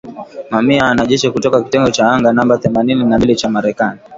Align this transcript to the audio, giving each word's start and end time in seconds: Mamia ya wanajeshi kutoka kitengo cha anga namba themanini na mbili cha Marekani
Mamia 0.51 0.77
ya 0.79 0.85
wanajeshi 0.85 1.31
kutoka 1.31 1.63
kitengo 1.63 1.91
cha 1.91 2.11
anga 2.11 2.33
namba 2.33 2.57
themanini 2.57 3.05
na 3.05 3.17
mbili 3.17 3.35
cha 3.35 3.49
Marekani 3.49 3.99